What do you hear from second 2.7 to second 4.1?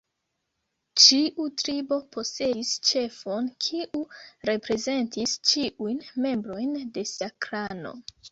ĉefon, kiu